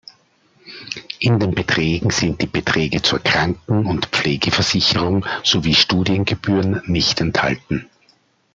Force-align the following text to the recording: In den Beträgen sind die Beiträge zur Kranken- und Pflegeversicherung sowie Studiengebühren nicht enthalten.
In 1.19 1.37
den 1.39 1.53
Beträgen 1.53 2.09
sind 2.09 2.41
die 2.41 2.47
Beiträge 2.47 3.03
zur 3.03 3.19
Kranken- 3.19 3.85
und 3.85 4.07
Pflegeversicherung 4.07 5.23
sowie 5.43 5.75
Studiengebühren 5.75 6.81
nicht 6.87 7.21
enthalten. 7.21 7.87